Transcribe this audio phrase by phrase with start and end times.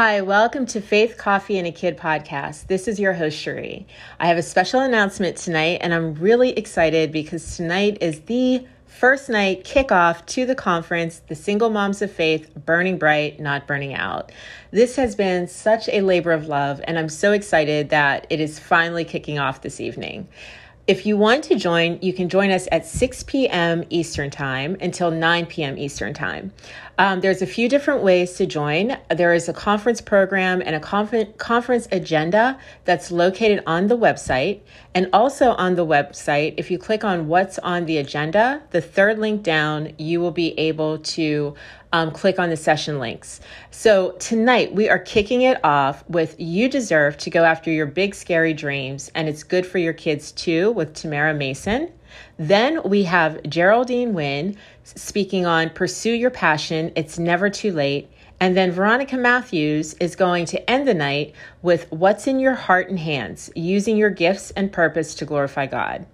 [0.00, 2.68] Hi, welcome to Faith, Coffee, and a Kid podcast.
[2.68, 3.84] This is your host, Cherie.
[4.20, 9.28] I have a special announcement tonight, and I'm really excited because tonight is the first
[9.28, 14.30] night kickoff to the conference, The Single Moms of Faith Burning Bright, Not Burning Out.
[14.70, 18.60] This has been such a labor of love, and I'm so excited that it is
[18.60, 20.28] finally kicking off this evening.
[20.88, 23.84] If you want to join, you can join us at 6 p.m.
[23.90, 25.76] Eastern Time until 9 p.m.
[25.76, 26.50] Eastern Time.
[26.98, 28.96] Um, there's a few different ways to join.
[29.08, 34.62] There is a conference program and a conf- conference agenda that's located on the website.
[34.94, 39.20] And also on the website, if you click on what's on the agenda, the third
[39.20, 41.54] link down, you will be able to
[41.92, 43.40] um, click on the session links.
[43.70, 48.12] So tonight we are kicking it off with You Deserve to Go After Your Big
[48.12, 51.92] Scary Dreams, and it's good for your kids too with Tamara Mason.
[52.38, 58.10] Then we have Geraldine Wynn speaking on Pursue Your Passion, It's Never Too Late.
[58.40, 62.88] And then Veronica Matthews is going to end the night with What's in Your Heart
[62.88, 66.06] and Hands, using your gifts and purpose to glorify God.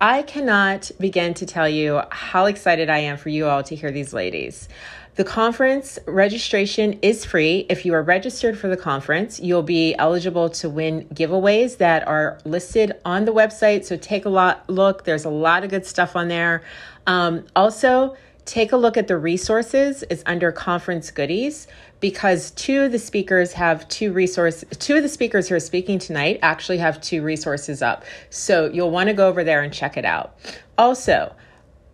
[0.00, 3.90] I cannot begin to tell you how excited I am for you all to hear
[3.90, 4.68] these ladies.
[5.14, 7.64] The conference registration is free.
[7.70, 12.38] If you are registered for the conference, you'll be eligible to win giveaways that are
[12.44, 13.86] listed on the website.
[13.86, 15.04] So take a lot look.
[15.04, 16.62] There's a lot of good stuff on there.
[17.06, 18.14] Um, also,
[18.46, 20.04] take a look at the resources.
[20.08, 21.66] It's under conference goodies
[22.00, 24.64] because two of the speakers have two resources.
[24.78, 28.04] Two of the speakers who are speaking tonight actually have two resources up.
[28.30, 30.38] So you'll want to go over there and check it out.
[30.78, 31.34] Also,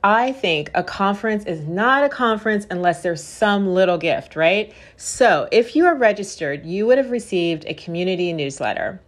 [0.04, 4.72] I think a conference is not a conference unless there's some little gift, right?
[4.96, 9.00] So if you are registered, you would have received a community newsletter.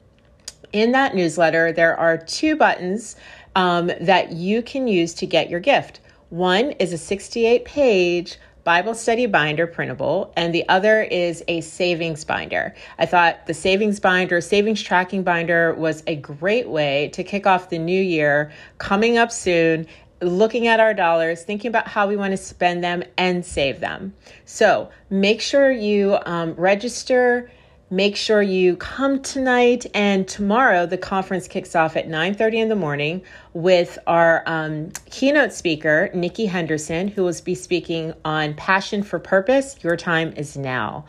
[0.73, 3.17] In that newsletter, there are two buttons
[3.57, 6.01] um, that you can use to get your gift.
[6.35, 12.25] One is a 68 page Bible study binder printable, and the other is a savings
[12.25, 12.75] binder.
[12.99, 17.71] I thought the savings binder, savings tracking binder was a great way to kick off
[17.71, 19.87] the new year coming up soon
[20.23, 24.13] looking at our dollars, thinking about how we want to spend them and save them.
[24.45, 27.49] So make sure you um, register.
[27.95, 30.85] Make sure you come tonight and tomorrow.
[30.85, 33.23] The conference kicks off at 9:30 in the morning
[33.53, 39.77] with our um, keynote speaker Nikki Henderson, who will be speaking on passion for purpose.
[39.85, 41.05] Your time is now.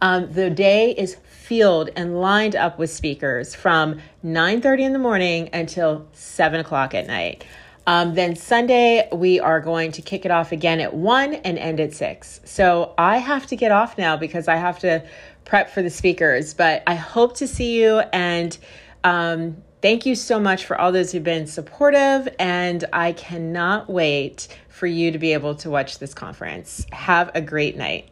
[0.00, 5.50] Um, the day is filled and lined up with speakers from 9:30 in the morning
[5.52, 7.44] until 7 o'clock at night.
[7.88, 11.80] Um, then Sunday, we are going to kick it off again at 1 and end
[11.80, 12.42] at 6.
[12.44, 15.02] So I have to get off now because I have to
[15.46, 16.52] prep for the speakers.
[16.52, 18.58] But I hope to see you and
[19.04, 22.28] um, thank you so much for all those who've been supportive.
[22.38, 26.84] And I cannot wait for you to be able to watch this conference.
[26.92, 28.10] Have a great night.